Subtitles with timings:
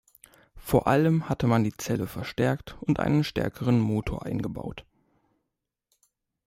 [0.55, 4.83] Vor allem hatte man die Zelle verstärkt und einen stärkeren Motor eingebaut.